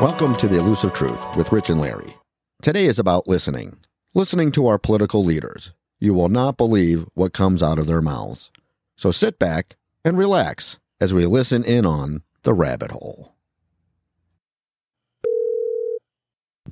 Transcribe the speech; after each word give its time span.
Welcome 0.00 0.34
to 0.36 0.46
The 0.46 0.58
Elusive 0.58 0.92
Truth 0.92 1.18
with 1.36 1.50
Rich 1.50 1.70
and 1.70 1.80
Larry. 1.80 2.16
Today 2.62 2.86
is 2.86 2.98
about 2.98 3.26
listening. 3.26 3.78
Listening 4.14 4.52
to 4.52 4.66
our 4.68 4.78
political 4.78 5.24
leaders. 5.24 5.72
You 5.98 6.14
will 6.14 6.28
not 6.28 6.56
believe 6.56 7.06
what 7.14 7.32
comes 7.32 7.62
out 7.62 7.78
of 7.78 7.86
their 7.86 8.00
mouths. 8.00 8.50
So 8.96 9.10
sit 9.10 9.38
back 9.38 9.74
and 10.04 10.16
relax 10.16 10.78
as 11.00 11.12
we 11.12 11.26
listen 11.26 11.64
in 11.64 11.84
on 11.84 12.22
the 12.42 12.54
rabbit 12.54 12.92
hole. 12.92 13.32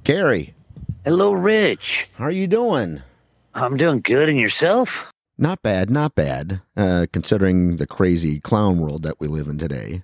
Gary, 0.05 0.55
Hello, 1.05 1.33
Rich. 1.33 2.11
how 2.17 2.25
are 2.27 2.31
you 2.31 2.47
doing? 2.47 3.03
I'm 3.55 3.77
doing 3.77 4.01
good, 4.01 4.29
and 4.29 4.39
yourself? 4.39 5.11
Not 5.39 5.63
bad, 5.63 5.91
not 5.91 6.15
bad, 6.15 6.61
uh, 6.77 7.07
considering 7.13 7.77
the 7.79 7.87
crazy 7.87 8.39
clown 8.41 8.79
world 8.79 9.03
that 9.03 9.19
we 9.21 9.27
live 9.29 9.49
in 9.49 9.59
today. 9.59 10.03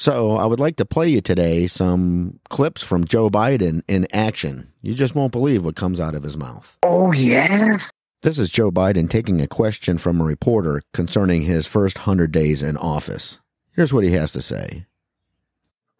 So, 0.00 0.36
I 0.36 0.46
would 0.46 0.60
like 0.60 0.76
to 0.76 0.84
play 0.84 1.08
you 1.08 1.20
today 1.20 1.66
some 1.66 2.38
clips 2.50 2.84
from 2.84 3.04
Joe 3.04 3.28
Biden 3.28 3.82
in 3.88 4.06
action. 4.12 4.72
You 4.80 4.94
just 4.94 5.16
won't 5.16 5.32
believe 5.32 5.64
what 5.64 5.74
comes 5.74 5.98
out 5.98 6.14
of 6.14 6.22
his 6.22 6.36
mouth. 6.36 6.78
Oh, 6.84 7.12
yeah? 7.12 7.78
This 8.22 8.38
is 8.38 8.48
Joe 8.48 8.70
Biden 8.70 9.10
taking 9.10 9.40
a 9.40 9.48
question 9.48 9.98
from 9.98 10.20
a 10.20 10.24
reporter 10.24 10.82
concerning 10.94 11.42
his 11.42 11.66
first 11.66 11.98
100 11.98 12.30
days 12.30 12.62
in 12.62 12.76
office. 12.76 13.40
Here's 13.72 13.92
what 13.92 14.04
he 14.04 14.12
has 14.12 14.30
to 14.32 14.40
say. 14.40 14.86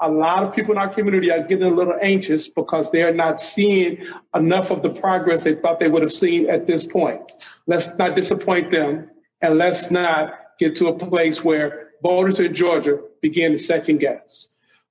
a 0.01 0.09
lot 0.09 0.45
of 0.45 0.55
people 0.55 0.73
in 0.73 0.79
our 0.79 0.93
community 0.95 1.31
are 1.31 1.43
getting 1.43 1.65
a 1.65 1.75
little 1.75 1.97
anxious 2.01 2.49
because 2.49 2.91
they 2.93 3.03
are 3.03 3.13
not 3.13 3.43
seeing 3.43 3.99
enough 4.35 4.71
of 4.71 4.83
the 4.83 4.91
progress 4.91 5.43
they 5.43 5.57
thought 5.57 5.81
they 5.81 5.89
would 5.89 6.03
have 6.03 6.13
seen 6.13 6.49
at 6.49 6.67
this 6.67 6.85
point. 6.85 7.21
Let's 7.67 7.89
not 7.99 8.15
disappoint 8.15 8.71
them 8.71 9.11
and 9.43 9.59
let's 9.59 9.91
not 9.91 10.35
get 10.61 10.77
to 10.77 10.89
a 10.89 10.97
place 10.99 11.43
where 11.43 11.88
voters 12.03 12.41
in 12.41 12.55
Georgia 12.55 13.01
began 13.21 13.53
to 13.53 13.59
second 13.59 13.99
guess. 13.99 14.49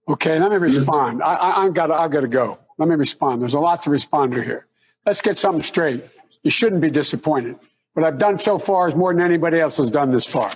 Okay, 0.10 0.40
let 0.40 0.52
me 0.52 0.58
respond. 0.58 1.22
I, 1.22 1.36
I, 1.36 1.66
I've 1.66 1.74
got 1.74 1.92
I've 1.92 2.12
got 2.12 2.22
to 2.22 2.28
go. 2.28 2.60
Let 2.78 2.88
me 2.88 2.96
respond. 2.96 3.42
There's 3.42 3.56
a 3.56 3.60
lot 3.60 3.84
to 3.84 3.90
respond 3.90 4.34
to 4.34 4.42
here. 4.42 4.68
Let's 5.06 5.22
get 5.22 5.38
something 5.38 5.64
straight. 5.64 6.04
You 6.44 6.52
shouldn't 6.52 6.82
be 6.82 6.90
disappointed. 6.90 7.58
What 7.94 8.06
I've 8.06 8.18
done 8.18 8.38
so 8.38 8.60
far 8.60 8.88
is 8.88 8.96
more 8.96 9.14
than 9.14 9.24
anybody 9.24 9.60
else 9.60 9.78
has 9.78 9.90
done 9.90 10.12
this 10.12 10.26
far. 10.26 10.52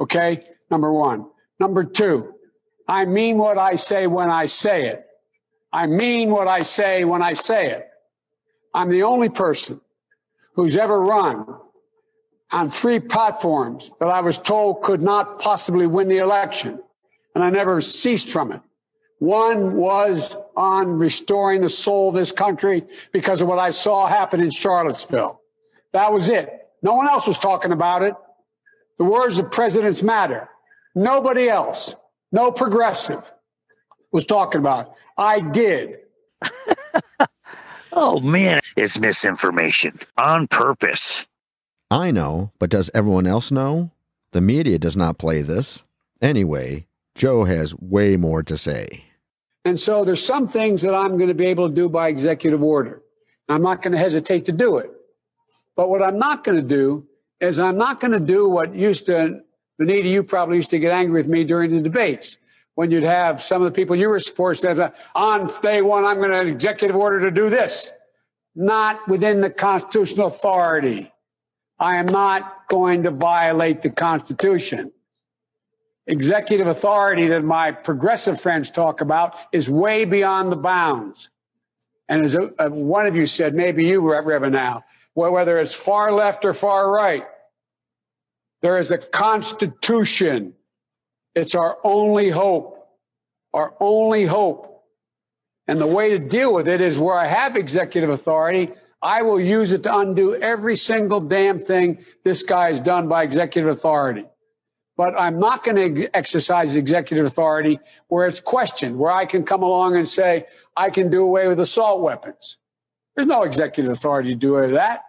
Okay, 0.00 0.44
number 0.70 0.92
one. 0.92 1.26
Number 1.58 1.84
two, 1.84 2.34
I 2.88 3.04
mean 3.04 3.38
what 3.38 3.58
I 3.58 3.76
say 3.76 4.06
when 4.06 4.28
I 4.28 4.46
say 4.46 4.88
it. 4.88 5.06
I 5.72 5.86
mean 5.86 6.30
what 6.30 6.48
I 6.48 6.62
say 6.62 7.04
when 7.04 7.22
I 7.22 7.34
say 7.34 7.70
it. 7.70 7.88
I'm 8.74 8.88
the 8.88 9.04
only 9.04 9.28
person 9.28 9.80
who's 10.54 10.76
ever 10.76 11.00
run 11.00 11.46
on 12.52 12.68
three 12.68 12.98
platforms 13.00 13.92
that 14.00 14.08
I 14.08 14.20
was 14.20 14.38
told 14.38 14.82
could 14.82 15.02
not 15.02 15.38
possibly 15.40 15.86
win 15.86 16.08
the 16.08 16.18
election. 16.18 16.80
And 17.34 17.44
I 17.44 17.50
never 17.50 17.80
ceased 17.80 18.28
from 18.30 18.52
it. 18.52 18.60
One 19.18 19.76
was 19.76 20.36
on 20.56 20.98
restoring 20.98 21.60
the 21.60 21.68
soul 21.68 22.08
of 22.08 22.14
this 22.14 22.32
country 22.32 22.84
because 23.12 23.40
of 23.40 23.48
what 23.48 23.58
I 23.58 23.70
saw 23.70 24.06
happen 24.06 24.40
in 24.40 24.50
Charlottesville. 24.50 25.40
That 25.92 26.12
was 26.12 26.30
it. 26.30 26.68
No 26.82 26.94
one 26.94 27.06
else 27.06 27.26
was 27.26 27.38
talking 27.38 27.72
about 27.72 28.02
it. 28.02 28.14
The 28.98 29.04
words 29.04 29.38
of 29.38 29.50
presidents 29.50 30.02
matter. 30.02 30.48
Nobody 30.94 31.48
else, 31.48 31.94
no 32.32 32.50
progressive 32.50 33.30
was 34.12 34.24
talking 34.24 34.58
about. 34.60 34.86
it. 34.86 34.92
I 35.16 35.40
did. 35.40 35.98
Oh, 37.92 38.20
man. 38.20 38.60
It's 38.76 38.98
misinformation 38.98 39.98
on 40.16 40.46
purpose. 40.46 41.26
I 41.90 42.10
know, 42.12 42.52
but 42.58 42.70
does 42.70 42.90
everyone 42.94 43.26
else 43.26 43.50
know? 43.50 43.90
The 44.32 44.40
media 44.40 44.78
does 44.78 44.96
not 44.96 45.18
play 45.18 45.42
this. 45.42 45.82
Anyway, 46.22 46.86
Joe 47.16 47.44
has 47.44 47.74
way 47.74 48.16
more 48.16 48.42
to 48.44 48.56
say. 48.56 49.04
And 49.64 49.78
so 49.78 50.04
there's 50.04 50.24
some 50.24 50.46
things 50.46 50.82
that 50.82 50.94
I'm 50.94 51.16
going 51.16 51.28
to 51.28 51.34
be 51.34 51.46
able 51.46 51.68
to 51.68 51.74
do 51.74 51.88
by 51.88 52.08
executive 52.08 52.62
order. 52.62 53.02
I'm 53.48 53.62
not 53.62 53.82
going 53.82 53.92
to 53.92 53.98
hesitate 53.98 54.44
to 54.46 54.52
do 54.52 54.78
it. 54.78 54.90
But 55.74 55.90
what 55.90 56.02
I'm 56.02 56.18
not 56.18 56.44
going 56.44 56.56
to 56.56 56.66
do 56.66 57.06
is 57.40 57.58
I'm 57.58 57.76
not 57.76 58.00
going 58.00 58.12
to 58.12 58.20
do 58.20 58.48
what 58.48 58.74
used 58.74 59.06
to, 59.06 59.40
Benita, 59.78 60.08
you 60.08 60.22
probably 60.22 60.56
used 60.56 60.70
to 60.70 60.78
get 60.78 60.92
angry 60.92 61.20
with 61.20 61.28
me 61.28 61.42
during 61.42 61.74
the 61.74 61.80
debates 61.80 62.38
when 62.76 62.90
you'd 62.90 63.02
have 63.02 63.42
some 63.42 63.60
of 63.62 63.66
the 63.66 63.74
people 63.74 63.96
you 63.96 64.08
were 64.08 64.20
supporting 64.20 64.60
said, 64.60 64.92
on 65.14 65.50
day 65.60 65.82
one, 65.82 66.04
I'm 66.04 66.18
going 66.18 66.30
to 66.30 66.52
executive 66.52 66.96
order 66.96 67.20
to 67.20 67.30
do 67.30 67.50
this. 67.50 67.90
Not 68.54 69.06
within 69.08 69.40
the 69.40 69.50
constitutional 69.50 70.28
authority. 70.28 71.12
I 71.80 71.96
am 71.96 72.06
not 72.06 72.68
going 72.68 73.04
to 73.04 73.10
violate 73.10 73.80
the 73.80 73.88
Constitution. 73.88 74.92
Executive 76.06 76.66
authority 76.66 77.28
that 77.28 77.42
my 77.42 77.72
progressive 77.72 78.38
friends 78.38 78.70
talk 78.70 79.00
about 79.00 79.34
is 79.50 79.70
way 79.70 80.04
beyond 80.04 80.52
the 80.52 80.56
bounds. 80.56 81.30
And 82.08 82.24
as 82.24 82.34
a, 82.34 82.50
uh, 82.58 82.68
one 82.68 83.06
of 83.06 83.16
you 83.16 83.24
said, 83.24 83.54
maybe 83.54 83.86
you, 83.86 84.00
Reverend 84.00 84.52
now, 84.52 84.84
whether 85.14 85.58
it's 85.58 85.74
far 85.74 86.12
left 86.12 86.44
or 86.44 86.52
far 86.52 86.90
right, 86.90 87.24
there 88.60 88.76
is 88.76 88.90
a 88.90 88.98
Constitution. 88.98 90.54
It's 91.34 91.54
our 91.54 91.78
only 91.82 92.28
hope, 92.28 92.88
our 93.54 93.74
only 93.80 94.26
hope. 94.26 94.84
And 95.66 95.80
the 95.80 95.86
way 95.86 96.10
to 96.10 96.18
deal 96.18 96.52
with 96.52 96.68
it 96.68 96.80
is 96.80 96.98
where 96.98 97.14
I 97.14 97.26
have 97.26 97.56
executive 97.56 98.10
authority, 98.10 98.72
I 99.02 99.22
will 99.22 99.40
use 99.40 99.72
it 99.72 99.82
to 99.84 99.98
undo 99.98 100.34
every 100.34 100.76
single 100.76 101.20
damn 101.20 101.58
thing 101.58 102.04
this 102.24 102.42
guy 102.42 102.66
has 102.66 102.80
done 102.80 103.08
by 103.08 103.22
executive 103.22 103.70
authority. 103.70 104.24
But 104.96 105.18
I'm 105.18 105.38
not 105.38 105.64
going 105.64 105.94
to 105.94 106.14
exercise 106.14 106.76
executive 106.76 107.24
authority 107.24 107.80
where 108.08 108.26
it's 108.26 108.40
questioned, 108.40 108.98
where 108.98 109.12
I 109.12 109.24
can 109.24 109.44
come 109.44 109.62
along 109.62 109.96
and 109.96 110.06
say, 110.06 110.46
I 110.76 110.90
can 110.90 111.08
do 111.08 111.22
away 111.22 111.48
with 111.48 111.58
assault 111.60 112.02
weapons. 112.02 112.58
There's 113.16 113.26
no 113.26 113.42
executive 113.42 113.90
authority 113.90 114.30
to 114.30 114.34
do 114.34 114.56
away 114.56 114.66
with 114.66 114.74
that. 114.74 115.04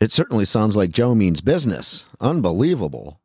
It 0.00 0.12
certainly 0.12 0.44
sounds 0.44 0.76
like 0.76 0.90
Joe 0.90 1.14
means 1.14 1.40
business. 1.40 2.06
Unbelievable. 2.20 3.20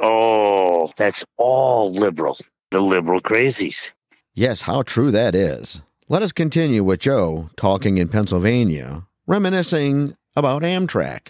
Oh, 0.00 0.90
that's 0.96 1.24
all 1.38 1.92
liberal. 1.92 2.36
The 2.70 2.80
liberal 2.80 3.20
crazies. 3.20 3.94
Yes, 4.34 4.62
how 4.62 4.82
true 4.82 5.10
that 5.10 5.34
is. 5.34 5.82
Let 6.08 6.22
us 6.22 6.32
continue 6.32 6.84
with 6.84 7.00
Joe 7.00 7.50
talking 7.56 7.98
in 7.98 8.08
Pennsylvania, 8.08 9.06
reminiscing 9.26 10.16
about 10.36 10.62
Amtrak. 10.62 11.28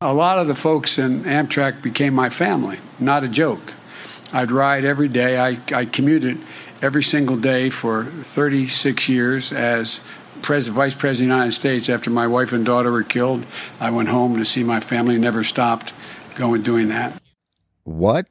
A 0.00 0.12
lot 0.12 0.38
of 0.38 0.46
the 0.46 0.54
folks 0.54 0.98
in 0.98 1.24
Amtrak 1.24 1.82
became 1.82 2.14
my 2.14 2.28
family, 2.28 2.78
not 3.00 3.24
a 3.24 3.28
joke. 3.28 3.72
I'd 4.32 4.50
ride 4.50 4.84
every 4.84 5.08
day. 5.08 5.38
I, 5.38 5.58
I 5.74 5.86
commuted 5.86 6.38
every 6.82 7.02
single 7.02 7.36
day 7.36 7.70
for 7.70 8.04
36 8.04 9.08
years 9.08 9.52
as 9.52 10.00
pres- 10.42 10.68
Vice 10.68 10.94
President 10.94 11.30
of 11.30 11.36
the 11.36 11.36
United 11.36 11.52
States. 11.52 11.88
After 11.88 12.10
my 12.10 12.26
wife 12.26 12.52
and 12.52 12.66
daughter 12.66 12.90
were 12.90 13.02
killed, 13.02 13.46
I 13.80 13.90
went 13.90 14.08
home 14.08 14.36
to 14.36 14.44
see 14.44 14.62
my 14.62 14.80
family, 14.80 15.18
never 15.18 15.42
stopped 15.42 15.94
going 16.34 16.62
doing 16.62 16.88
that. 16.88 17.20
What? 17.84 18.28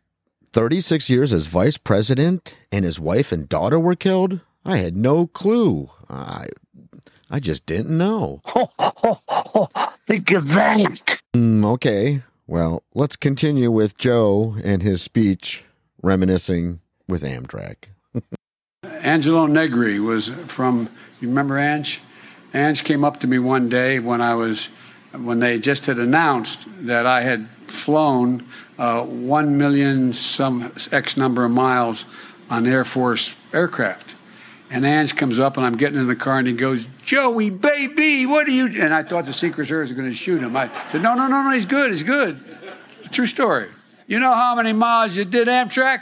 36 0.54 1.10
years 1.10 1.34
as 1.34 1.48
vice 1.48 1.78
president 1.78 2.56
and 2.72 2.86
his 2.86 3.00
wife 3.00 3.32
and 3.32 3.50
daughter 3.50 3.80
were 3.80 3.96
killed? 3.96 4.40
I 4.64 4.78
had 4.78 4.96
no 4.96 5.28
clue. 5.28 5.90
I 6.10 6.48
I 7.30 7.40
just 7.40 7.66
didn't 7.66 7.98
know. 7.98 8.42
Think 10.06 10.32
of 10.32 10.54
that. 10.54 11.20
Mm, 11.36 11.66
okay. 11.66 12.22
Well, 12.48 12.84
let's 12.94 13.16
continue 13.16 13.72
with 13.72 13.98
Joe 13.98 14.56
and 14.64 14.84
his 14.84 15.02
speech 15.02 15.64
reminiscing 16.02 16.80
with 17.08 17.24
Amtrak. 17.24 17.86
Angelo 18.84 19.48
Negri 19.48 20.00
was 20.00 20.30
from, 20.48 20.90
you 21.20 21.28
remember 21.28 21.58
Ange? 21.58 22.02
Ange 22.54 22.84
came 22.84 23.04
up 23.04 23.20
to 23.22 23.28
me 23.28 23.40
one 23.40 23.68
day 23.70 24.00
when 24.00 24.22
I 24.22 24.36
was, 24.36 24.70
when 25.12 25.40
they 25.40 25.60
just 25.60 25.88
had 25.88 25.98
announced 25.98 26.68
that 26.82 27.06
I 27.06 27.22
had 27.22 27.50
flown 27.68 28.48
uh, 28.78 29.02
one 29.02 29.58
million 29.58 30.14
some 30.14 30.72
X 30.92 31.18
number 31.18 31.44
of 31.46 31.52
miles 31.52 32.06
on 32.50 32.68
Air 32.68 32.86
Force 32.86 33.36
aircraft. 33.54 34.15
And 34.72 34.86
Ange 34.86 35.16
comes 35.16 35.40
up 35.40 35.58
and 35.58 35.66
I'm 35.66 35.78
getting 35.78 36.00
in 36.00 36.08
the 36.08 36.16
car 36.16 36.40
and 36.40 36.48
he 36.48 36.54
goes, 36.54 36.88
Joey, 37.04 37.50
baby, 37.52 38.26
what 38.26 38.48
are 38.48 38.52
you? 38.52 38.66
And 38.82 38.94
I 38.94 39.04
thought 39.04 39.26
the 39.26 39.34
Secret 39.34 39.68
Service 39.68 39.90
was 39.90 39.98
going 39.98 40.10
to 40.10 40.16
shoot 40.16 40.42
him. 40.42 40.56
I 40.58 40.70
said, 40.88 41.04
no, 41.04 41.14
no, 41.14 41.28
no, 41.28 41.44
no, 41.44 41.52
he's 41.52 41.66
good, 41.66 41.92
he's 41.92 42.04
good. 42.04 42.44
True 43.12 43.28
story. 43.28 43.70
You 44.08 44.20
know 44.20 44.34
how 44.34 44.56
many 44.56 44.74
miles 44.74 45.16
you 45.16 45.26
did 45.26 45.48
Amtrak? 45.48 46.02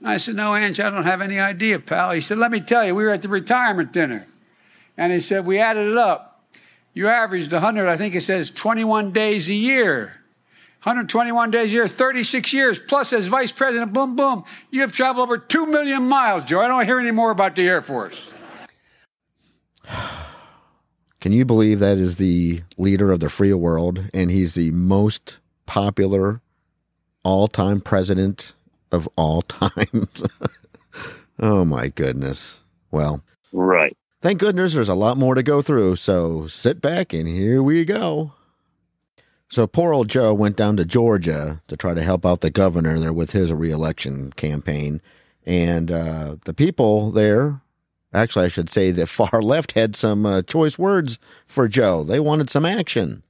And 0.00 0.08
I 0.08 0.16
said, 0.16 0.34
No, 0.34 0.54
Ange, 0.54 0.80
I 0.80 0.90
don't 0.90 1.04
have 1.04 1.20
any 1.20 1.38
idea, 1.38 1.78
pal. 1.78 2.12
He 2.12 2.20
said, 2.20 2.38
Let 2.38 2.50
me 2.50 2.60
tell 2.60 2.84
you, 2.84 2.94
we 2.94 3.04
were 3.04 3.10
at 3.10 3.22
the 3.22 3.28
retirement 3.28 3.92
dinner. 3.92 4.26
And 4.96 5.12
he 5.12 5.20
said, 5.20 5.46
We 5.46 5.58
added 5.58 5.90
it 5.90 5.96
up. 5.96 6.44
You 6.94 7.08
averaged 7.08 7.52
100, 7.52 7.88
I 7.88 7.96
think 7.96 8.14
it 8.14 8.22
says 8.22 8.50
21 8.50 9.12
days 9.12 9.48
a 9.48 9.54
year. 9.54 10.14
121 10.86 11.50
days 11.50 11.70
a 11.70 11.74
year, 11.74 11.88
36 11.88 12.52
years, 12.52 12.78
plus 12.78 13.12
as 13.12 13.26
vice 13.26 13.50
president, 13.50 13.92
boom, 13.92 14.14
boom. 14.14 14.44
You 14.70 14.82
have 14.82 14.92
traveled 14.92 15.24
over 15.24 15.36
2 15.36 15.66
million 15.66 16.04
miles, 16.04 16.44
Joe. 16.44 16.60
I 16.60 16.68
don't 16.68 16.84
hear 16.84 17.00
any 17.00 17.10
more 17.10 17.32
about 17.32 17.56
the 17.56 17.68
Air 17.68 17.82
Force. 17.82 18.32
Can 21.20 21.32
you 21.32 21.44
believe 21.44 21.80
that 21.80 21.98
is 21.98 22.18
the 22.18 22.60
leader 22.76 23.10
of 23.10 23.18
the 23.18 23.28
free 23.28 23.52
world 23.52 24.04
and 24.14 24.30
he's 24.30 24.54
the 24.54 24.70
most 24.70 25.38
popular 25.66 26.40
all 27.24 27.48
time 27.48 27.80
president 27.80 28.52
of 28.92 29.08
all 29.16 29.42
times? 29.48 30.22
oh 31.40 31.64
my 31.64 31.88
goodness. 31.88 32.60
Well, 32.92 33.24
Right. 33.50 33.96
Thank 34.20 34.38
goodness 34.38 34.74
there's 34.74 34.88
a 34.88 34.94
lot 34.94 35.18
more 35.18 35.34
to 35.34 35.42
go 35.42 35.62
through, 35.62 35.96
so 35.96 36.46
sit 36.46 36.80
back 36.80 37.12
and 37.12 37.26
here 37.26 37.60
we 37.60 37.84
go. 37.84 38.32
So 39.48 39.66
poor 39.66 39.92
old 39.92 40.08
Joe 40.08 40.34
went 40.34 40.56
down 40.56 40.76
to 40.76 40.84
Georgia 40.84 41.60
to 41.68 41.76
try 41.76 41.94
to 41.94 42.02
help 42.02 42.26
out 42.26 42.40
the 42.40 42.50
governor 42.50 42.98
there 42.98 43.12
with 43.12 43.30
his 43.30 43.52
reelection 43.52 44.32
campaign. 44.32 45.00
And 45.44 45.90
uh, 45.90 46.36
the 46.44 46.54
people 46.54 47.12
there, 47.12 47.60
actually, 48.12 48.46
I 48.46 48.48
should 48.48 48.68
say 48.68 48.90
the 48.90 49.06
far 49.06 49.40
left 49.40 49.72
had 49.72 49.94
some 49.94 50.26
uh, 50.26 50.42
choice 50.42 50.78
words 50.78 51.18
for 51.46 51.68
Joe. 51.68 52.02
They 52.02 52.18
wanted 52.18 52.50
some 52.50 52.66
action. 52.66 53.22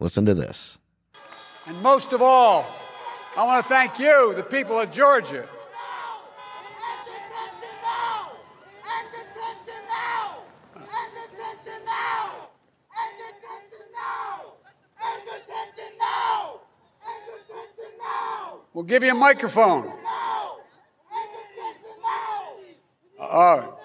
Listen 0.00 0.26
to 0.26 0.34
this. 0.34 0.78
And 1.66 1.80
most 1.80 2.12
of 2.12 2.20
all, 2.20 2.66
I 3.36 3.46
want 3.46 3.64
to 3.64 3.68
thank 3.68 4.00
you, 4.00 4.34
the 4.34 4.42
people 4.42 4.80
of 4.80 4.90
Georgia. 4.90 5.48
We'll 18.74 18.84
give 18.84 19.02
you 19.02 19.10
a 19.10 19.14
microphone. 19.14 19.92
Oh. 23.20 23.78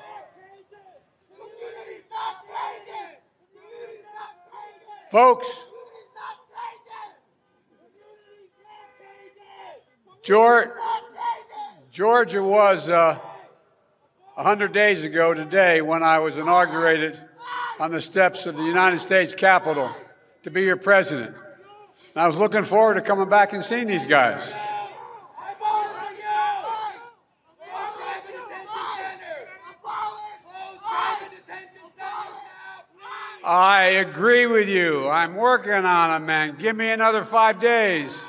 Folks, 5.11 5.65
Georgia, 10.23 10.73
Georgia 11.91 12.43
was 12.43 12.89
uh, 12.89 13.17
100 14.35 14.73
days 14.73 15.03
ago 15.05 15.33
today 15.33 15.81
when 15.81 16.03
I 16.03 16.19
was 16.19 16.37
inaugurated 16.37 17.21
on 17.79 17.91
the 17.91 18.01
steps 18.01 18.45
of 18.45 18.57
the 18.57 18.63
United 18.63 18.99
States 18.99 19.33
Capitol 19.33 19.89
to 20.43 20.51
be 20.51 20.63
your 20.63 20.77
president. 20.77 21.35
And 22.13 22.23
I 22.23 22.27
was 22.27 22.37
looking 22.37 22.63
forward 22.63 22.95
to 22.95 23.01
coming 23.01 23.29
back 23.29 23.53
and 23.53 23.63
seeing 23.63 23.87
these 23.87 24.05
guys. 24.05 24.53
I 33.47 34.03
agree 34.03 34.45
with 34.45 34.67
you. 34.67 35.07
I'm 35.07 35.33
working 35.33 35.71
on 35.71 36.21
it, 36.21 36.25
man. 36.25 36.57
Give 36.59 36.75
me 36.75 36.89
another 36.89 37.23
five 37.23 37.61
days. 37.61 38.25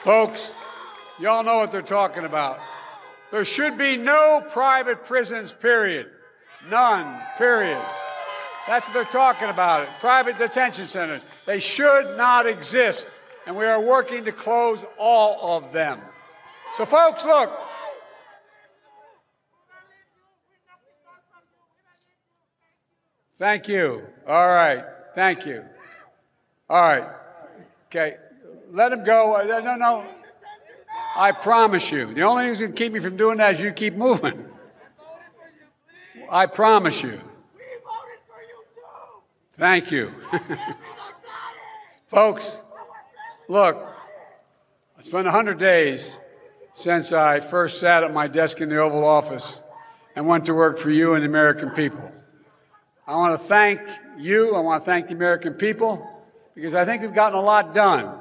Folks, 0.00 0.56
y'all 1.20 1.44
know 1.44 1.58
what 1.58 1.70
they're 1.70 1.82
talking 1.82 2.24
about. 2.24 2.58
There 3.30 3.44
should 3.44 3.78
be 3.78 3.96
no 3.96 4.44
private 4.50 5.04
prisons, 5.04 5.52
period. 5.52 6.10
None, 6.68 7.22
period. 7.38 7.80
That's 8.66 8.88
what 8.88 8.94
they're 8.94 9.04
talking 9.04 9.50
about. 9.50 10.00
Private 10.00 10.36
detention 10.36 10.88
centers. 10.88 11.22
They 11.46 11.60
should 11.60 12.16
not 12.16 12.48
exist 12.48 13.06
and 13.46 13.56
we 13.56 13.64
are 13.64 13.80
working 13.80 14.24
to 14.24 14.32
close 14.32 14.84
all 14.98 15.56
of 15.56 15.72
them. 15.72 16.00
So, 16.74 16.84
folks, 16.84 17.24
look. 17.24 17.50
Thank 23.38 23.68
you. 23.68 24.02
All 24.26 24.48
right. 24.48 24.84
Thank 25.14 25.46
you. 25.46 25.64
All 26.70 26.80
right. 26.80 27.08
Okay. 27.86 28.16
Let 28.70 28.92
him 28.92 29.04
go. 29.04 29.34
Uh, 29.34 29.60
no, 29.60 29.76
no. 29.76 30.06
I 31.16 31.32
promise 31.32 31.90
you. 31.90 32.14
The 32.14 32.22
only 32.22 32.44
thing 32.44 32.50
that's 32.50 32.60
going 32.60 32.72
to 32.72 32.78
keep 32.78 32.92
me 32.92 33.00
from 33.00 33.16
doing 33.16 33.38
that 33.38 33.54
is 33.54 33.60
you 33.60 33.72
keep 33.72 33.94
moving. 33.94 34.46
I 36.30 36.46
promise 36.46 37.02
you. 37.02 37.10
We 37.10 37.16
voted 37.16 38.20
for 38.26 38.40
you, 38.40 38.64
too. 38.74 39.22
Thank 39.52 39.90
you. 39.90 40.14
Folks, 42.06 42.62
Look, 43.48 43.88
it's 44.98 45.08
been 45.08 45.24
100 45.24 45.58
days 45.58 46.18
since 46.74 47.12
I 47.12 47.40
first 47.40 47.80
sat 47.80 48.04
at 48.04 48.14
my 48.14 48.28
desk 48.28 48.60
in 48.60 48.68
the 48.68 48.78
Oval 48.78 49.04
Office 49.04 49.60
and 50.14 50.28
went 50.28 50.46
to 50.46 50.54
work 50.54 50.78
for 50.78 50.90
you 50.90 51.14
and 51.14 51.24
the 51.24 51.28
American 51.28 51.70
people. 51.70 52.10
I 53.06 53.16
want 53.16 53.40
to 53.40 53.46
thank 53.46 53.80
you. 54.16 54.54
I 54.54 54.60
want 54.60 54.82
to 54.82 54.86
thank 54.86 55.08
the 55.08 55.14
American 55.14 55.54
people 55.54 56.08
because 56.54 56.74
I 56.74 56.84
think 56.84 57.02
we've 57.02 57.14
gotten 57.14 57.36
a 57.36 57.42
lot 57.42 57.74
done. 57.74 58.16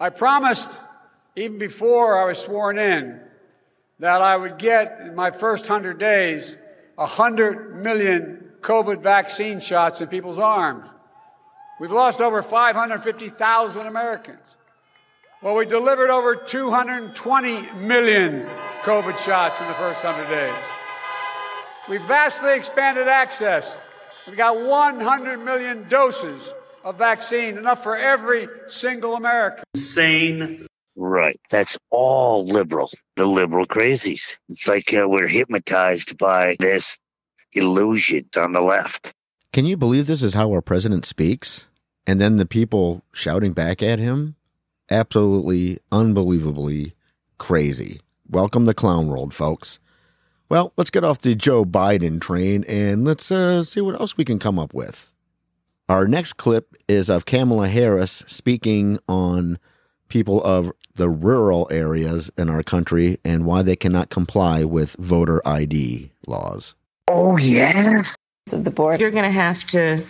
I 0.00 0.10
promised, 0.10 0.80
even 1.36 1.58
before 1.58 2.18
I 2.18 2.24
was 2.24 2.38
sworn 2.38 2.78
in, 2.78 3.20
that 4.00 4.20
I 4.20 4.36
would 4.36 4.58
get 4.58 4.98
in 5.00 5.14
my 5.14 5.30
first 5.30 5.68
100 5.68 5.98
days 5.98 6.58
100 6.96 7.82
million 7.82 8.50
COVID 8.60 9.00
vaccine 9.00 9.60
shots 9.60 10.00
in 10.00 10.08
people's 10.08 10.38
arms. 10.38 10.88
We've 11.80 11.90
lost 11.90 12.20
over 12.20 12.40
550,000 12.40 13.86
Americans. 13.86 14.56
Well, 15.42 15.56
we 15.56 15.66
delivered 15.66 16.10
over 16.10 16.36
220 16.36 17.72
million 17.72 18.46
COVID 18.82 19.18
shots 19.18 19.60
in 19.60 19.66
the 19.66 19.74
first 19.74 20.02
100 20.04 20.28
days. 20.28 20.54
We've 21.88 22.04
vastly 22.04 22.54
expanded 22.54 23.08
access. 23.08 23.80
We've 24.26 24.36
got 24.36 24.58
100 24.58 25.38
million 25.38 25.88
doses 25.88 26.54
of 26.84 26.96
vaccine, 26.96 27.58
enough 27.58 27.82
for 27.82 27.96
every 27.96 28.48
single 28.66 29.16
American. 29.16 29.64
Insane. 29.74 30.66
Right. 30.96 31.38
That's 31.50 31.76
all 31.90 32.46
liberal. 32.46 32.90
The 33.16 33.26
liberal 33.26 33.66
crazies. 33.66 34.38
It's 34.48 34.68
like 34.68 34.94
uh, 34.94 35.08
we're 35.08 35.26
hypnotized 35.26 36.16
by 36.16 36.56
this 36.58 36.98
illusion 37.52 38.28
on 38.36 38.52
the 38.52 38.60
left. 38.60 39.12
Can 39.54 39.66
you 39.66 39.76
believe 39.76 40.08
this 40.08 40.24
is 40.24 40.34
how 40.34 40.50
our 40.50 40.60
president 40.60 41.06
speaks? 41.06 41.68
And 42.08 42.20
then 42.20 42.38
the 42.38 42.44
people 42.44 43.04
shouting 43.12 43.52
back 43.52 43.84
at 43.84 44.00
him? 44.00 44.34
Absolutely, 44.90 45.78
unbelievably 45.92 46.92
crazy. 47.38 48.00
Welcome 48.28 48.66
to 48.66 48.74
Clown 48.74 49.06
World, 49.06 49.32
folks. 49.32 49.78
Well, 50.48 50.72
let's 50.76 50.90
get 50.90 51.04
off 51.04 51.20
the 51.20 51.36
Joe 51.36 51.64
Biden 51.64 52.20
train 52.20 52.64
and 52.64 53.04
let's 53.04 53.30
uh, 53.30 53.62
see 53.62 53.80
what 53.80 54.00
else 54.00 54.16
we 54.16 54.24
can 54.24 54.40
come 54.40 54.58
up 54.58 54.74
with. 54.74 55.12
Our 55.88 56.08
next 56.08 56.32
clip 56.32 56.74
is 56.88 57.08
of 57.08 57.24
Kamala 57.24 57.68
Harris 57.68 58.24
speaking 58.26 58.98
on 59.08 59.60
people 60.08 60.42
of 60.42 60.72
the 60.96 61.08
rural 61.08 61.68
areas 61.70 62.28
in 62.36 62.50
our 62.50 62.64
country 62.64 63.20
and 63.24 63.46
why 63.46 63.62
they 63.62 63.76
cannot 63.76 64.10
comply 64.10 64.64
with 64.64 64.96
voter 64.98 65.40
ID 65.46 66.10
laws. 66.26 66.74
Oh, 67.06 67.36
yeah 67.36 68.02
of 68.52 68.64
the 68.64 68.70
board. 68.70 69.00
You're 69.00 69.10
going 69.10 69.24
to 69.24 69.30
have 69.30 69.64
to 69.68 70.04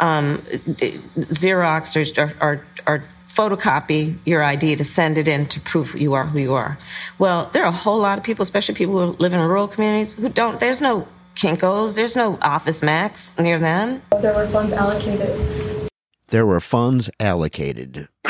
um, 0.00 0.38
Xerox 0.38 2.18
or, 2.18 2.34
or, 2.42 2.66
or 2.86 3.04
photocopy 3.28 4.18
your 4.26 4.42
ID 4.42 4.76
to 4.76 4.84
send 4.84 5.16
it 5.16 5.26
in 5.26 5.46
to 5.46 5.60
prove 5.60 5.94
you 5.94 6.12
are 6.12 6.26
who 6.26 6.38
you 6.38 6.52
are. 6.52 6.76
Well, 7.18 7.48
there 7.52 7.62
are 7.62 7.68
a 7.68 7.72
whole 7.72 7.98
lot 7.98 8.18
of 8.18 8.24
people, 8.24 8.42
especially 8.42 8.74
people 8.74 9.06
who 9.06 9.16
live 9.16 9.32
in 9.32 9.40
rural 9.40 9.66
communities, 9.66 10.12
who 10.12 10.28
don't. 10.28 10.60
There's 10.60 10.82
no 10.82 11.08
Kinkos, 11.36 11.96
there's 11.96 12.16
no 12.16 12.38
Office 12.42 12.82
Max 12.82 13.38
near 13.38 13.58
them. 13.58 14.02
There 14.20 14.34
were 14.34 14.46
funds 14.46 14.74
allocated. 14.74 15.88
There 16.28 16.44
were 16.44 16.60
funds 16.60 17.08
allocated. 17.18 18.08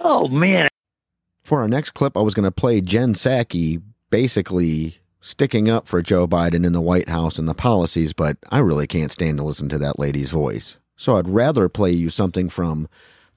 oh, 0.00 0.28
man. 0.28 0.68
For 1.42 1.60
our 1.60 1.68
next 1.68 1.90
clip, 1.90 2.16
I 2.16 2.20
was 2.20 2.32
going 2.32 2.44
to 2.44 2.50
play 2.50 2.80
Jen 2.80 3.12
Psaki 3.12 3.82
basically 4.08 5.00
sticking 5.20 5.68
up 5.68 5.86
for 5.86 6.02
Joe 6.02 6.26
Biden 6.26 6.64
in 6.64 6.72
the 6.72 6.80
White 6.80 7.08
House 7.08 7.38
and 7.38 7.48
the 7.48 7.54
policies, 7.54 8.12
but 8.12 8.36
I 8.50 8.58
really 8.58 8.86
can't 8.86 9.12
stand 9.12 9.38
to 9.38 9.44
listen 9.44 9.68
to 9.68 9.78
that 9.78 9.98
lady's 9.98 10.30
voice. 10.30 10.78
So 10.96 11.16
I'd 11.16 11.28
rather 11.28 11.68
play 11.68 11.92
you 11.92 12.10
something 12.10 12.48
from 12.48 12.88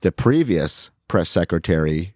the 0.02 0.12
previous 0.12 0.92
press 1.08 1.30
secretary, 1.30 2.16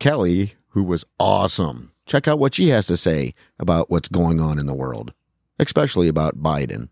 Kayleigh, 0.00 0.52
who 0.68 0.82
was 0.82 1.04
awesome. 1.20 1.92
Check 2.06 2.26
out 2.26 2.38
what 2.38 2.54
she 2.54 2.68
has 2.68 2.86
to 2.88 2.96
say 2.96 3.34
about 3.58 3.90
what's 3.90 4.08
going 4.08 4.40
on 4.40 4.58
in 4.58 4.66
the 4.66 4.74
world, 4.74 5.12
especially 5.58 6.08
about 6.08 6.42
Biden. 6.42 6.88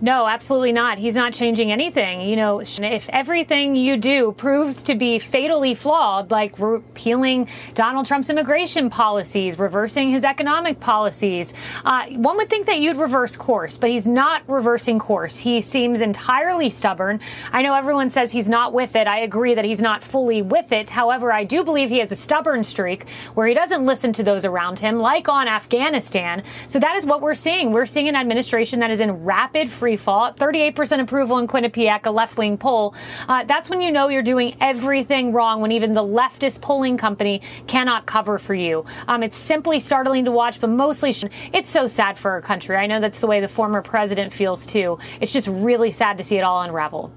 No, 0.00 0.28
absolutely 0.28 0.70
not. 0.70 0.98
He's 0.98 1.16
not 1.16 1.32
changing 1.32 1.72
anything. 1.72 2.20
You 2.20 2.36
know, 2.36 2.60
if 2.60 3.08
everything 3.08 3.74
you 3.74 3.96
do 3.96 4.30
proves 4.30 4.84
to 4.84 4.94
be 4.94 5.18
fatally 5.18 5.74
flawed, 5.74 6.30
like 6.30 6.56
repealing 6.60 7.48
Donald 7.74 8.06
Trump's 8.06 8.30
immigration 8.30 8.90
policies, 8.90 9.58
reversing 9.58 10.10
his 10.12 10.22
economic 10.22 10.78
policies, 10.78 11.52
uh, 11.84 12.06
one 12.10 12.36
would 12.36 12.48
think 12.48 12.66
that 12.66 12.78
you'd 12.78 12.96
reverse 12.96 13.36
course, 13.36 13.76
but 13.76 13.90
he's 13.90 14.06
not 14.06 14.42
reversing 14.48 15.00
course. 15.00 15.36
He 15.36 15.60
seems 15.60 16.00
entirely 16.00 16.70
stubborn. 16.70 17.18
I 17.50 17.62
know 17.62 17.74
everyone 17.74 18.08
says 18.08 18.30
he's 18.30 18.48
not 18.48 18.72
with 18.72 18.94
it. 18.94 19.08
I 19.08 19.20
agree 19.20 19.54
that 19.54 19.64
he's 19.64 19.82
not 19.82 20.04
fully 20.04 20.42
with 20.42 20.70
it. 20.70 20.88
However, 20.88 21.32
I 21.32 21.42
do 21.42 21.64
believe 21.64 21.88
he 21.88 21.98
has 21.98 22.12
a 22.12 22.16
stubborn 22.16 22.62
streak 22.62 23.08
where 23.34 23.48
he 23.48 23.54
doesn't 23.54 23.84
listen 23.84 24.12
to 24.12 24.22
those 24.22 24.44
around 24.44 24.78
him, 24.78 25.00
like 25.00 25.28
on 25.28 25.48
Afghanistan. 25.48 26.44
So 26.68 26.78
that 26.78 26.96
is 26.96 27.04
what 27.04 27.20
we're 27.20 27.34
seeing. 27.34 27.72
We're 27.72 27.86
seeing 27.86 28.08
an 28.08 28.14
administration 28.14 28.78
that 28.78 28.92
is 28.92 29.00
in 29.00 29.24
rapid 29.24 29.68
free 29.68 29.87
free 29.88 29.96
fall, 29.96 30.34
38% 30.34 31.00
approval 31.00 31.38
in 31.38 31.48
Quinnipiac, 31.48 32.04
a 32.04 32.10
left 32.10 32.36
wing 32.36 32.58
poll. 32.58 32.94
Uh, 33.26 33.44
that's 33.44 33.70
when 33.70 33.80
you 33.80 33.90
know 33.90 34.08
you're 34.08 34.22
doing 34.22 34.54
everything 34.60 35.32
wrong 35.32 35.62
when 35.62 35.72
even 35.72 35.92
the 35.92 36.02
leftist 36.02 36.60
polling 36.60 36.98
company 36.98 37.40
cannot 37.66 38.04
cover 38.04 38.38
for 38.38 38.54
you. 38.54 38.84
Um, 39.06 39.22
it's 39.22 39.38
simply 39.38 39.80
startling 39.80 40.26
to 40.26 40.30
watch, 40.30 40.60
but 40.60 40.68
mostly 40.68 41.14
it's 41.54 41.70
so 41.70 41.86
sad 41.86 42.18
for 42.18 42.32
our 42.32 42.42
country. 42.42 42.76
I 42.76 42.86
know 42.86 43.00
that's 43.00 43.20
the 43.20 43.26
way 43.26 43.40
the 43.40 43.48
former 43.48 43.80
president 43.80 44.30
feels 44.30 44.66
too. 44.66 44.98
It's 45.22 45.32
just 45.32 45.48
really 45.48 45.90
sad 45.90 46.18
to 46.18 46.22
see 46.22 46.36
it 46.36 46.42
all 46.42 46.60
unravel. 46.60 47.10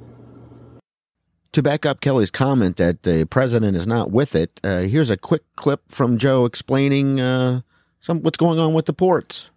To 1.52 1.62
back 1.62 1.86
up 1.86 2.00
Kayleigh's 2.00 2.32
comment 2.32 2.78
that 2.78 3.04
the 3.04 3.26
president 3.26 3.76
is 3.76 3.86
not 3.86 4.12
with 4.12 4.34
it, 4.34 4.62
uh, 4.64 4.84
here's 4.84 5.10
a 5.10 5.18
quick 5.18 5.44
clip 5.58 5.82
from 5.90 6.18
Joe 6.18 6.46
explaining 6.46 7.20
uh, 7.20 7.64
some 8.00 8.22
what's 8.22 8.38
going 8.38 8.60
on 8.60 8.74
with 8.74 8.86
the 8.86 8.94
ports. 8.94 9.50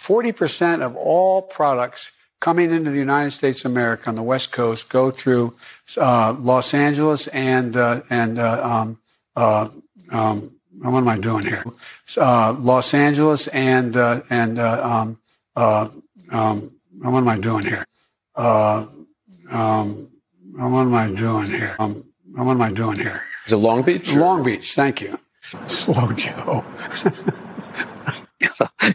40% 0.00 0.82
of 0.82 0.94
all 0.94 1.42
products 1.42 2.12
coming 2.42 2.72
into 2.72 2.90
the 2.90 2.98
United 2.98 3.30
States 3.30 3.64
of 3.64 3.70
America 3.70 4.08
on 4.08 4.16
the 4.16 4.22
West 4.22 4.50
Coast 4.50 4.90
go 4.90 5.10
through 5.10 5.54
uh, 5.96 6.34
Los 6.38 6.74
Angeles 6.74 7.28
and 7.28 7.74
uh, 7.76 8.02
and 8.10 8.38
uh, 8.38 8.60
um, 8.62 8.98
uh, 9.36 9.68
um, 10.10 10.50
what 10.82 10.98
am 10.98 11.08
I 11.08 11.18
doing 11.18 11.44
here? 11.46 11.64
Los 12.16 12.92
Angeles 12.92 13.46
and 13.48 13.96
and 13.96 14.58
um, 14.58 15.18
um, 15.56 16.02
what 16.26 17.18
am 17.18 17.28
I 17.28 17.38
doing 17.38 17.64
here? 17.64 17.86
Um, 18.34 19.08
what 19.48 20.82
am 20.82 20.94
I 20.94 21.12
doing 21.12 21.46
here? 21.46 21.76
Um, 21.78 22.04
what 22.34 22.52
am 22.52 22.62
I 22.62 22.72
doing 22.72 22.96
here? 22.96 23.22
Is 23.46 23.52
it 23.52 23.56
Long 23.56 23.82
Beach? 23.82 24.14
Or? 24.14 24.18
Long 24.18 24.42
Beach. 24.42 24.74
Thank 24.74 25.00
you. 25.00 25.16
Slow 25.68 26.10
Joe. 26.12 26.64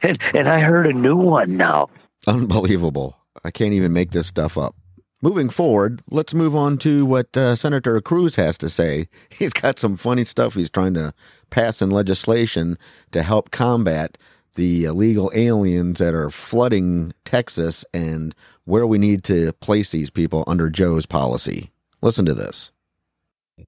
and, 0.03 0.17
and 0.33 0.49
I 0.49 0.59
heard 0.59 0.87
a 0.87 0.93
new 0.93 1.15
one 1.15 1.55
now. 1.55 1.89
Unbelievable. 2.25 3.15
I 3.43 3.51
can't 3.51 3.73
even 3.73 3.93
make 3.93 4.11
this 4.11 4.27
stuff 4.27 4.57
up. 4.57 4.75
Moving 5.21 5.49
forward, 5.49 6.03
let's 6.11 6.35
move 6.35 6.55
on 6.55 6.77
to 6.79 7.03
what 7.03 7.35
uh, 7.35 7.55
Senator 7.55 7.99
Cruz 8.01 8.35
has 8.35 8.55
to 8.59 8.69
say. 8.69 9.07
He's 9.29 9.51
got 9.51 9.79
some 9.79 9.97
funny 9.97 10.23
stuff 10.23 10.53
he's 10.53 10.69
trying 10.69 10.93
to 10.93 11.13
pass 11.49 11.81
in 11.81 11.89
legislation 11.89 12.77
to 13.11 13.23
help 13.23 13.49
combat 13.49 14.17
the 14.53 14.85
illegal 14.85 15.31
aliens 15.33 15.99
that 15.99 16.13
are 16.13 16.29
flooding 16.29 17.13
Texas 17.25 17.83
and 17.93 18.35
where 18.65 18.85
we 18.85 18.97
need 18.97 19.23
to 19.23 19.53
place 19.53 19.91
these 19.91 20.09
people 20.09 20.43
under 20.45 20.69
Joe's 20.69 21.05
policy. 21.05 21.71
Listen 22.01 22.25
to 22.25 22.33
this. 22.33 22.71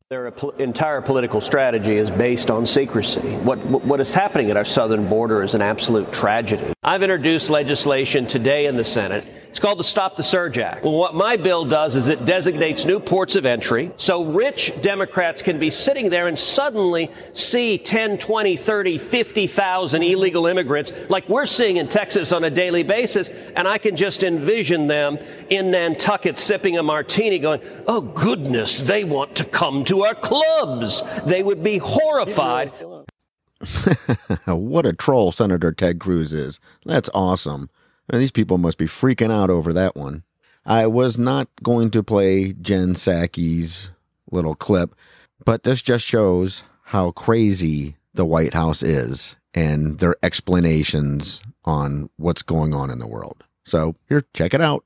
Their 0.09 0.27
entire 0.59 1.01
political 1.01 1.41
strategy 1.41 1.97
is 1.97 2.11
based 2.11 2.51
on 2.51 2.67
secrecy. 2.67 3.38
What, 3.38 3.57
what 3.59 3.99
is 3.99 4.13
happening 4.13 4.51
at 4.51 4.57
our 4.57 4.65
southern 4.65 5.09
border 5.09 5.41
is 5.43 5.55
an 5.55 5.63
absolute 5.63 6.11
tragedy. 6.13 6.73
I've 6.83 7.01
introduced 7.01 7.49
legislation 7.49 8.27
today 8.27 8.67
in 8.67 8.75
the 8.75 8.83
Senate 8.83 9.27
it's 9.49 9.59
called 9.59 9.79
the 9.79 9.83
Stop 9.83 10.15
the 10.15 10.23
Surge 10.23 10.59
Act. 10.59 10.83
Well, 10.83 10.93
what 10.93 11.15
my 11.15 11.35
bill 11.35 11.65
does 11.65 11.95
is 11.95 12.07
it 12.07 12.23
designates 12.23 12.85
new 12.85 12.99
ports 12.99 13.35
of 13.35 13.47
entry 13.47 13.91
so 13.97 14.23
rich 14.23 14.71
Democrats 14.83 15.41
can 15.41 15.57
be 15.57 15.71
sitting 15.71 16.11
there 16.11 16.27
and 16.27 16.37
suddenly 16.37 17.11
see 17.33 17.79
10, 17.79 18.19
20, 18.19 18.55
30, 18.55 18.97
50,000 18.99 20.03
illegal 20.03 20.45
immigrants 20.45 20.91
like 21.09 21.27
we're 21.27 21.47
seeing 21.47 21.77
in 21.77 21.89
Texas 21.89 22.31
on 22.31 22.43
a 22.43 22.49
daily 22.51 22.83
basis. 22.83 23.29
And 23.55 23.67
I 23.67 23.79
can 23.79 23.97
just 23.97 24.21
envision 24.21 24.85
them 24.85 25.17
in 25.49 25.71
Nantucket 25.71 26.37
sipping 26.37 26.77
a 26.77 26.83
martini 26.83 27.39
going, 27.39 27.61
oh 27.87 28.01
goodness, 28.01 28.83
they 28.83 29.03
want 29.03 29.35
to 29.37 29.45
come 29.45 29.83
to 29.85 30.03
our 30.05 30.15
clubs. 30.15 31.01
They 31.25 31.41
would 31.41 31.63
be 31.63 31.79
horrified. 31.79 32.71
what 34.45 34.85
a 34.85 34.93
troll 34.93 35.31
Senator 35.31 35.71
Ted 35.71 35.99
Cruz 35.99 36.33
is. 36.33 36.59
That's 36.85 37.09
awesome. 37.15 37.69
And 38.09 38.21
these 38.21 38.31
people 38.31 38.57
must 38.57 38.77
be 38.77 38.85
freaking 38.85 39.31
out 39.31 39.49
over 39.49 39.71
that 39.73 39.95
one. 39.95 40.23
I 40.65 40.87
was 40.87 41.17
not 41.17 41.47
going 41.63 41.91
to 41.91 42.03
play 42.03 42.53
Jen 42.53 42.95
Psaki's 42.95 43.91
little 44.31 44.55
clip, 44.55 44.95
but 45.45 45.63
this 45.63 45.81
just 45.81 46.05
shows 46.05 46.63
how 46.83 47.11
crazy 47.11 47.95
the 48.13 48.25
White 48.25 48.53
House 48.53 48.83
is 48.83 49.35
and 49.53 49.99
their 49.99 50.15
explanations 50.23 51.41
on 51.65 52.09
what's 52.17 52.41
going 52.41 52.73
on 52.73 52.89
in 52.89 52.99
the 52.99 53.07
world. 53.07 53.43
So 53.65 53.95
here, 54.07 54.25
check 54.33 54.53
it 54.53 54.61
out. 54.61 54.83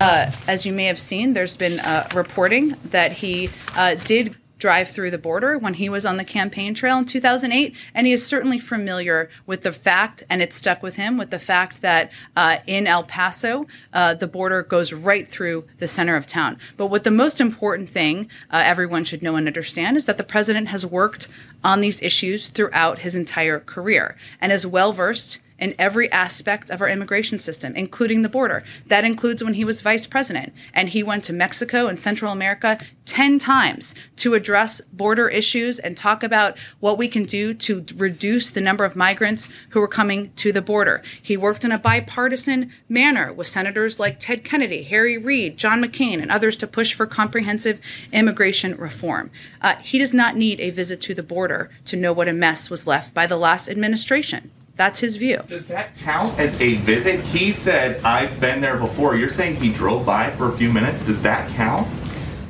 Uh, 0.00 0.30
as 0.46 0.64
you 0.64 0.72
may 0.72 0.84
have 0.84 1.00
seen, 1.00 1.32
there's 1.32 1.56
been 1.56 1.80
uh, 1.80 2.08
reporting 2.14 2.76
that 2.84 3.12
he 3.12 3.50
uh, 3.74 3.96
did 3.96 4.36
drive 4.58 4.88
through 4.88 5.10
the 5.10 5.18
border 5.18 5.56
when 5.56 5.74
he 5.74 5.88
was 5.88 6.04
on 6.04 6.16
the 6.16 6.24
campaign 6.24 6.74
trail 6.74 6.98
in 6.98 7.04
2008. 7.04 7.74
And 7.94 8.06
he 8.06 8.12
is 8.12 8.26
certainly 8.26 8.58
familiar 8.58 9.30
with 9.46 9.62
the 9.62 9.72
fact, 9.72 10.22
and 10.28 10.42
it 10.42 10.52
stuck 10.52 10.82
with 10.82 10.96
him, 10.96 11.16
with 11.16 11.30
the 11.30 11.38
fact 11.38 11.80
that 11.82 12.10
uh, 12.36 12.58
in 12.66 12.86
El 12.86 13.04
Paso, 13.04 13.66
uh, 13.92 14.14
the 14.14 14.26
border 14.26 14.62
goes 14.62 14.92
right 14.92 15.28
through 15.28 15.64
the 15.78 15.88
center 15.88 16.16
of 16.16 16.26
town. 16.26 16.58
But 16.76 16.86
what 16.86 17.04
the 17.04 17.10
most 17.10 17.40
important 17.40 17.88
thing 17.88 18.28
uh, 18.50 18.62
everyone 18.64 19.04
should 19.04 19.22
know 19.22 19.36
and 19.36 19.46
understand 19.46 19.96
is 19.96 20.06
that 20.06 20.16
the 20.16 20.24
president 20.24 20.68
has 20.68 20.84
worked 20.84 21.28
on 21.64 21.80
these 21.80 22.02
issues 22.02 22.48
throughout 22.48 23.00
his 23.00 23.14
entire 23.14 23.60
career 23.60 24.16
and 24.40 24.52
is 24.52 24.66
well 24.66 24.92
versed 24.92 25.40
in 25.58 25.74
every 25.78 26.10
aspect 26.12 26.70
of 26.70 26.80
our 26.80 26.88
immigration 26.88 27.38
system, 27.38 27.74
including 27.74 28.22
the 28.22 28.28
border. 28.28 28.64
That 28.86 29.04
includes 29.04 29.42
when 29.42 29.54
he 29.54 29.64
was 29.64 29.80
vice 29.80 30.06
president 30.06 30.52
and 30.72 30.88
he 30.88 31.02
went 31.02 31.24
to 31.24 31.32
Mexico 31.32 31.86
and 31.86 31.98
Central 32.00 32.32
America 32.32 32.78
10 33.06 33.38
times 33.38 33.94
to 34.16 34.34
address 34.34 34.80
border 34.92 35.28
issues 35.28 35.78
and 35.78 35.96
talk 35.96 36.22
about 36.22 36.58
what 36.78 36.98
we 36.98 37.08
can 37.08 37.24
do 37.24 37.54
to 37.54 37.84
reduce 37.96 38.50
the 38.50 38.60
number 38.60 38.84
of 38.84 38.94
migrants 38.94 39.48
who 39.70 39.82
are 39.82 39.88
coming 39.88 40.32
to 40.34 40.52
the 40.52 40.62
border. 40.62 41.02
He 41.20 41.36
worked 41.36 41.64
in 41.64 41.72
a 41.72 41.78
bipartisan 41.78 42.72
manner 42.88 43.32
with 43.32 43.48
senators 43.48 43.98
like 43.98 44.20
Ted 44.20 44.44
Kennedy, 44.44 44.82
Harry 44.82 45.16
Reid, 45.16 45.56
John 45.56 45.82
McCain, 45.82 46.20
and 46.20 46.30
others 46.30 46.56
to 46.58 46.66
push 46.66 46.92
for 46.92 47.06
comprehensive 47.06 47.80
immigration 48.12 48.76
reform. 48.76 49.30
Uh, 49.62 49.76
he 49.82 49.98
does 49.98 50.12
not 50.12 50.36
need 50.36 50.60
a 50.60 50.70
visit 50.70 51.00
to 51.00 51.14
the 51.14 51.22
border 51.22 51.70
to 51.86 51.96
know 51.96 52.12
what 52.12 52.28
a 52.28 52.32
mess 52.32 52.68
was 52.68 52.86
left 52.86 53.14
by 53.14 53.26
the 53.26 53.36
last 53.36 53.68
administration. 53.68 54.50
That's 54.78 55.00
his 55.00 55.16
view. 55.16 55.42
Does 55.48 55.66
that 55.66 55.96
count 55.98 56.38
as 56.38 56.58
a 56.60 56.76
visit? 56.76 57.20
He 57.20 57.52
said, 57.52 58.00
I've 58.04 58.40
been 58.40 58.60
there 58.60 58.78
before. 58.78 59.16
You're 59.16 59.28
saying 59.28 59.56
he 59.56 59.72
drove 59.72 60.06
by 60.06 60.30
for 60.30 60.48
a 60.48 60.52
few 60.56 60.72
minutes. 60.72 61.04
Does 61.04 61.20
that 61.22 61.48
count? 61.50 61.86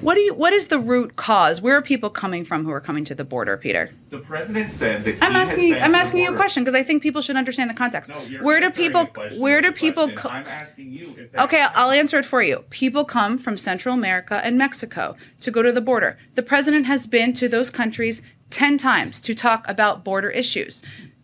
What 0.02 0.14
do 0.14 0.20
you? 0.20 0.35
What 0.35 0.52
is 0.52 0.68
the 0.68 0.78
root 0.78 1.16
cause? 1.16 1.61
Where 1.62 1.75
are 1.76 1.82
people 1.82 2.11
coming 2.11 2.44
from 2.44 2.64
who 2.64 2.70
are 2.70 2.80
coming 2.82 3.04
to 3.06 3.14
the 3.16 3.25
border, 3.25 3.56
Peter? 3.56 3.90
The 4.11 4.18
president 4.18 4.70
said 4.70 5.02
that 5.04 5.20
I'm 5.23 5.35
asking 5.35 5.68
you. 5.68 5.76
I'm 5.76 5.94
asking 5.94 6.20
you 6.23 6.32
a 6.32 6.37
question 6.37 6.62
because 6.62 6.75
I 6.78 6.85
think 6.85 7.02
people 7.02 7.20
should 7.20 7.35
understand 7.35 7.68
the 7.70 7.75
context. 7.75 8.11
No, 8.12 8.16
where 8.42 8.61
do 8.61 8.70
people? 8.70 9.06
Where 9.38 9.61
do 9.61 9.73
people? 9.73 10.08
Co- 10.12 10.28
I'm 10.28 10.47
asking 10.47 10.92
you. 10.92 11.28
okay, 11.40 11.66
I'll 11.75 11.90
answer 11.90 12.18
it 12.18 12.26
for 12.26 12.42
you. 12.42 12.64
People 12.70 13.04
come 13.06 13.38
from 13.38 13.56
Central 13.56 13.92
America 13.94 14.40
and 14.44 14.56
Mexico 14.56 15.16
to 15.40 15.50
go 15.50 15.62
to 15.62 15.73
the 15.73 15.80
border. 15.80 16.16
The 16.35 16.42
president 16.44 16.87
has 16.87 17.08
been 17.08 17.32
to 17.32 17.49
those 17.49 17.70
countries 17.70 18.23
ten 18.50 18.78
times 18.78 19.20
to 19.23 19.35
talk 19.35 19.64
about 19.66 20.04
border 20.04 20.30
issues. 20.30 20.80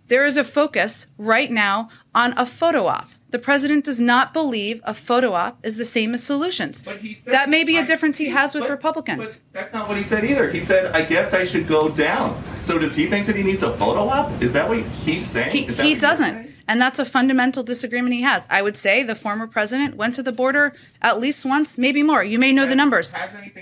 There 0.08 0.26
is 0.26 0.37
a 0.37 0.44
focus 0.44 1.06
right 1.16 1.50
now 1.50 1.88
on 2.14 2.34
a 2.37 2.44
photo 2.44 2.87
op. 2.87 3.08
The 3.30 3.38
president 3.38 3.84
does 3.84 4.00
not 4.00 4.32
believe 4.32 4.80
a 4.84 4.94
photo 4.94 5.32
op 5.32 5.58
is 5.64 5.76
the 5.76 5.84
same 5.84 6.14
as 6.14 6.23
solutions. 6.23 6.84
Said, 6.84 7.00
that 7.25 7.49
may 7.50 7.64
be 7.64 7.76
a 7.76 7.84
difference 7.84 8.18
he 8.18 8.28
has 8.28 8.54
with 8.54 8.64
but, 8.64 8.70
Republicans. 8.70 9.38
But 9.38 9.61
that's 9.61 9.73
not 9.73 9.88
what 9.88 9.96
he 9.96 10.04
said 10.04 10.25
either. 10.25 10.50
He 10.50 10.61
said, 10.61 10.94
I 10.94 11.04
guess 11.04 11.34
I 11.34 11.44
should 11.44 11.66
go 11.66 11.88
down. 11.88 12.40
So 12.61 12.78
does 12.78 12.94
he 12.94 13.06
think 13.06 13.26
that 13.26 13.34
he 13.34 13.42
needs 13.42 13.64
a 13.64 13.73
photo 13.73 14.02
op? 14.08 14.40
Is 14.40 14.52
that 14.52 14.68
what 14.68 14.78
he's 14.78 15.26
saying? 15.26 15.50
He, 15.50 15.62
he 15.62 15.94
doesn't. 15.96 16.54
And 16.66 16.80
that's 16.80 16.99
a 16.99 17.04
fundamental 17.04 17.62
disagreement 17.62 18.14
he 18.14 18.23
has. 18.23 18.47
I 18.49 18.62
would 18.62 18.76
say 18.76 19.02
the 19.02 19.14
former 19.14 19.47
president 19.47 19.97
went 19.97 20.14
to 20.14 20.23
the 20.23 20.33
border 20.33 20.75
at 21.02 21.21
least 21.21 21.44
once, 21.44 21.76
maybe 21.76 22.02
more. 22.02 22.25
You 22.25 22.38
may 22.38 22.52
know 22.52 22.66
the 22.66 22.75
numbers. 22.75 23.12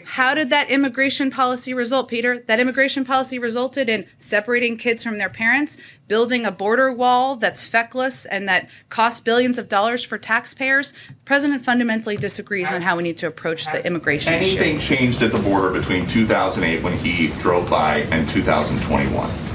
How 0.05 0.35
did 0.35 0.51
that 0.51 0.71
immigration 0.71 1.31
policy 1.31 1.75
result, 1.75 2.09
Peter? 2.09 2.45
That 2.47 2.61
immigration 2.61 3.05
policy 3.05 3.39
resulted 3.39 3.89
in 3.89 4.07
separating 4.19 4.77
kids 4.77 5.03
from 5.03 5.19
their 5.19 5.29
parents, 5.29 5.79
building 6.07 6.45
a 6.45 6.53
border 6.53 6.93
wall 6.93 7.37
that's 7.37 7.65
feckless 7.65 8.27
and 8.27 8.49
that 8.49 8.69
costs 8.89 9.21
billions 9.21 9.59
of 9.59 9.69
dollars 9.69 10.05
for 10.05 10.19
taxpayers. 10.19 10.93
The 11.09 11.15
president 11.25 11.65
fundamentally 11.65 12.17
disagrees 12.17 12.71
on 12.71 12.83
how 12.83 12.97
we 12.97 13.03
need 13.03 13.17
to 13.19 13.27
approach 13.27 13.65
the 13.67 13.85
immigration 13.85 14.33
anything 14.33 14.77
issue. 14.77 14.97
changed 14.97 15.23
at 15.23 15.33
the 15.33 15.41
border 15.41 15.73
between 15.73 16.07
2008 16.07 16.83
when 16.83 16.97
he 16.99 17.29
drove 17.41 17.69
by 17.69 18.01
and 18.11 18.29
2021? 18.29 19.52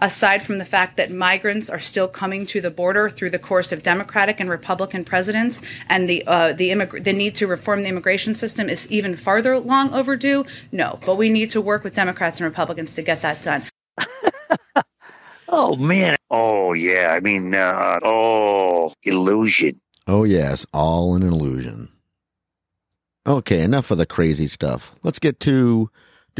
Aside 0.00 0.42
from 0.42 0.58
the 0.58 0.64
fact 0.64 0.96
that 0.96 1.12
migrants 1.12 1.70
are 1.70 1.78
still 1.78 2.08
coming 2.08 2.46
to 2.46 2.60
the 2.60 2.70
border 2.70 3.08
through 3.08 3.30
the 3.30 3.38
course 3.38 3.72
of 3.72 3.82
Democratic 3.82 4.40
and 4.40 4.50
Republican 4.50 5.04
presidents, 5.04 5.60
and 5.88 6.08
the 6.08 6.24
uh, 6.26 6.52
the, 6.52 6.70
immig- 6.70 7.04
the 7.04 7.12
need 7.12 7.34
to 7.36 7.46
reform 7.46 7.82
the 7.82 7.88
immigration 7.88 8.34
system 8.34 8.68
is 8.68 8.90
even 8.90 9.16
farther 9.16 9.58
long 9.58 9.92
overdue. 9.92 10.44
No, 10.72 10.98
but 11.04 11.16
we 11.16 11.28
need 11.28 11.50
to 11.50 11.60
work 11.60 11.84
with 11.84 11.94
Democrats 11.94 12.40
and 12.40 12.44
Republicans 12.44 12.94
to 12.94 13.02
get 13.02 13.22
that 13.22 13.42
done. 13.42 13.62
oh 15.48 15.76
man! 15.76 16.16
Oh 16.30 16.72
yeah! 16.72 17.12
I 17.16 17.20
mean, 17.20 17.54
uh, 17.54 17.98
oh 18.02 18.92
illusion. 19.02 19.80
Oh 20.06 20.24
yes, 20.24 20.66
all 20.72 21.14
an 21.14 21.22
illusion. 21.22 21.88
Okay, 23.26 23.60
enough 23.60 23.90
of 23.90 23.98
the 23.98 24.06
crazy 24.06 24.48
stuff. 24.48 24.94
Let's 25.02 25.18
get 25.18 25.40
to 25.40 25.90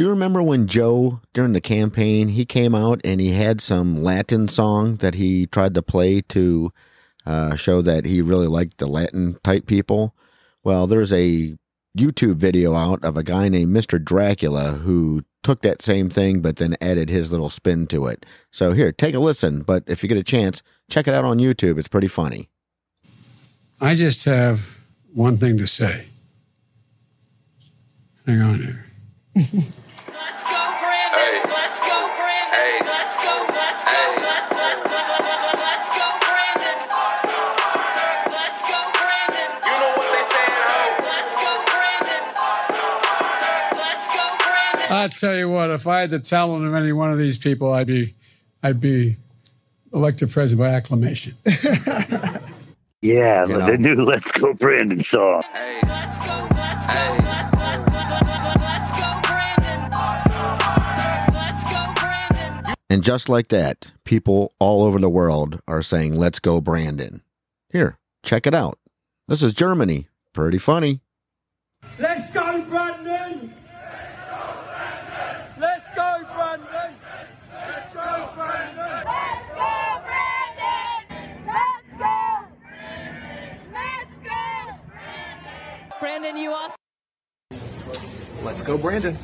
do 0.01 0.05
you 0.05 0.11
remember 0.13 0.43
when 0.43 0.67
Joe, 0.67 1.21
during 1.35 1.53
the 1.53 1.61
campaign, 1.61 2.29
he 2.29 2.47
came 2.47 2.75
out 2.75 3.03
and 3.05 3.21
he 3.21 3.33
had 3.33 3.61
some 3.61 4.03
Latin 4.03 4.49
song 4.49 4.97
that 4.97 5.17
he 5.17 5.45
tried 5.45 5.75
to 5.75 5.83
play 5.83 6.23
to 6.23 6.73
uh, 7.27 7.55
show 7.55 7.83
that 7.83 8.07
he 8.07 8.23
really 8.23 8.47
liked 8.47 8.79
the 8.79 8.87
Latin 8.87 9.39
type 9.45 9.67
people. 9.67 10.15
Well, 10.65 10.87
there's 10.87 11.13
a 11.13 11.55
YouTube 11.99 12.37
video 12.37 12.75
out 12.75 13.05
of 13.05 13.19
a 13.19 13.23
guy 13.23 13.51
named 13.51 13.77
Mr. 13.77 14.03
Dracula 14.03 14.71
who 14.71 15.23
took 15.43 15.61
that 15.61 15.83
same 15.83 16.09
thing 16.09 16.41
but 16.41 16.57
then 16.57 16.79
added 16.81 17.11
his 17.11 17.31
little 17.31 17.51
spin 17.51 17.87
to 17.89 18.07
it. 18.07 18.25
So 18.51 18.73
here, 18.73 18.93
take 18.93 19.15
a 19.15 19.19
listen. 19.19 19.61
But 19.61 19.85
if 19.87 20.03
you 20.03 20.09
get 20.09 20.17
a 20.17 20.25
chance, 20.25 20.63
check 20.89 21.09
it 21.09 21.15
out 21.15 21.27
on 21.27 21.41
YouTube. 21.41 21.79
It's 21.79 21.89
pretty 21.89 22.09
funny. 22.09 22.49
I 23.83 23.97
just 23.97 24.25
have 24.25 24.79
one 25.13 25.37
thing 25.37 25.59
to 25.59 25.67
say. 25.67 26.07
Hang 28.25 28.41
on 28.41 28.63
here. 29.35 29.67
I 45.01 45.09
tell 45.09 45.35
you 45.37 45.49
what, 45.49 45.71
if 45.71 45.87
I 45.87 46.01
had 46.03 46.11
the 46.11 46.19
talent 46.19 46.67
of 46.67 46.75
any 46.75 46.93
one 46.93 47.11
of 47.11 47.19
these 47.19 47.39
people, 47.39 47.73
I'd 47.73 47.87
be, 47.87 48.15
I'd 48.63 48.81
be 48.81 49.17
elected 49.93 50.31
president 50.31 50.69
by 50.69 50.75
acclamation. 50.75 51.35
Yeah, 53.03 53.47
You 53.47 53.57
know. 53.57 53.65
the 53.65 53.79
new 53.79 53.95
Let's 53.95 54.31
Go 54.31 54.53
Brandon 54.53 55.03
song. 55.03 55.41
Let's 55.55 56.19
go. 56.23 56.49
Let's 56.55 56.87
go. 56.87 56.93
Let, 56.93 57.25
let, 57.25 57.55
let, 57.57 57.93
let, 57.93 58.27
let, 58.27 58.61
let's 58.61 58.91
go, 58.91 59.21
Brandon. 59.23 59.91
Let's 61.33 61.65
go, 61.67 61.93
Brandon. 61.95 62.75
And 62.91 63.03
just 63.03 63.31
like 63.31 63.49
that, 63.49 63.91
people 64.05 64.53
all 64.59 64.85
over 64.85 64.99
the 64.99 65.09
world 65.09 65.61
are 65.67 65.81
saying, 65.81 66.15
let's 66.15 66.39
go, 66.41 66.61
Brandon. 66.61 67.23
Here, 67.71 67.97
check 68.23 68.47
it 68.47 68.55
out. 68.55 68.79
This 69.29 69.43
is 69.43 69.55
Germany. 69.55 70.09
Pretty 70.35 70.59
funny. 70.59 71.01
Let's 71.99 72.31
go, 72.35 72.63
Brandon. 72.69 73.55
Let's 75.59 75.91
go, 75.97 76.23
Brandon. 76.35 76.95
Let's 77.51 77.95
go, 77.95 78.31
Brandon. 78.37 79.05
Let's 79.07 79.51
go, 79.51 80.03
Brandon. 80.05 81.47
Let's 81.47 81.99
go. 81.99 82.47
Let's 83.73 84.11
go. 84.25 85.90
Brandon, 86.01 86.35
you 86.35 86.53
also. 86.55 86.77
Let's 88.43 88.63
go, 88.63 88.79
Brandon. 88.79 89.19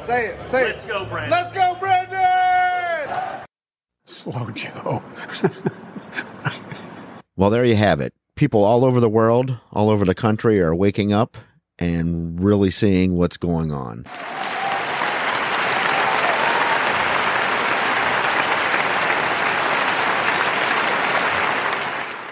Say 0.00 0.26
it. 0.26 0.48
Say 0.48 0.62
it. 0.62 0.68
Let's 0.68 0.84
go, 0.86 1.04
Brandon. 1.04 1.30
Let's 1.30 1.52
go, 1.52 1.76
Brandon. 1.78 3.46
Slow 4.06 4.50
Joe. 4.50 5.02
Well, 7.36 7.50
there 7.50 7.64
you 7.66 7.76
have 7.76 8.00
it. 8.00 8.14
People 8.34 8.64
all 8.64 8.84
over 8.84 8.98
the 8.98 9.08
world, 9.08 9.58
all 9.72 9.90
over 9.90 10.06
the 10.06 10.14
country 10.14 10.60
are 10.60 10.74
waking 10.74 11.12
up 11.12 11.36
and 11.78 12.40
really 12.42 12.70
seeing 12.70 13.14
what's 13.14 13.36
going 13.36 13.72
on. 13.72 14.04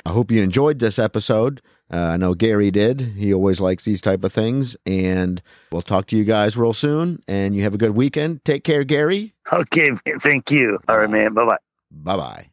I 0.04 0.14
hope 0.14 0.30
you 0.30 0.42
enjoyed 0.42 0.78
this 0.78 0.98
episode. 0.98 1.62
Uh, 1.90 1.96
I 1.96 2.16
know 2.16 2.34
Gary 2.34 2.70
did. 2.70 3.00
He 3.00 3.32
always 3.34 3.60
likes 3.60 3.84
these 3.84 4.00
type 4.00 4.24
of 4.24 4.32
things. 4.32 4.76
And 4.86 5.42
we'll 5.70 5.82
talk 5.82 6.06
to 6.08 6.16
you 6.16 6.24
guys 6.24 6.56
real 6.56 6.72
soon. 6.72 7.20
And 7.28 7.54
you 7.54 7.62
have 7.62 7.74
a 7.74 7.78
good 7.78 7.94
weekend. 7.94 8.44
Take 8.44 8.64
care, 8.64 8.84
Gary. 8.84 9.34
Okay, 9.52 9.90
thank 10.20 10.50
you. 10.50 10.78
All 10.88 10.98
right, 10.98 11.10
man. 11.10 11.34
Bye 11.34 11.44
bye. 11.44 11.58
Bye 11.90 12.16
bye. 12.16 12.51